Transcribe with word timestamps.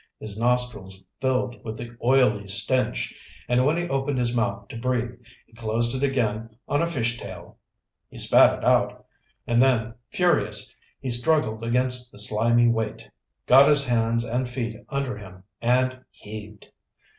His 0.19 0.35
nostrils 0.35 0.99
filled 1.19 1.63
with 1.63 1.77
the 1.77 1.95
oily 2.03 2.47
stench, 2.47 3.13
and 3.47 3.63
when 3.67 3.77
he 3.77 3.87
opened 3.87 4.17
his 4.17 4.35
mouth 4.35 4.67
to 4.69 4.75
breathe, 4.75 5.11
he 5.45 5.53
closed 5.53 5.93
it 5.93 6.01
again 6.01 6.49
on 6.67 6.81
a 6.81 6.87
fish 6.87 7.19
tail. 7.19 7.59
He 8.09 8.17
spat 8.17 8.57
it 8.57 8.65
out, 8.65 9.05
and 9.45 9.61
then, 9.61 9.93
furious, 10.09 10.73
he 10.99 11.11
struggled 11.11 11.63
against 11.63 12.11
the 12.11 12.17
slimy 12.17 12.67
weight, 12.67 13.07
got 13.45 13.69
his 13.69 13.85
hands 13.85 14.23
and 14.25 14.49
feet 14.49 14.75
under 14.89 15.15
him 15.15 15.43
and 15.61 15.99
heaved. 16.09 16.71